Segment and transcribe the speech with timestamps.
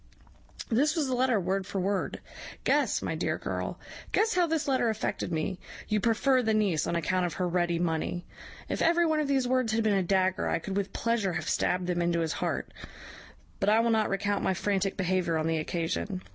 [0.67, 2.21] "This was the letter, word for word.
[2.63, 3.79] Guess, my dear girl
[4.11, 5.59] guess how this letter affected me.
[5.89, 8.25] You prefer the niece on account of her ready money!
[8.67, 11.47] If every one of these words had been a dagger, I could with pleasure have
[11.47, 12.73] stabbed them into his heart;
[13.59, 16.23] but I will not recount my frantic behaviour on the occasion.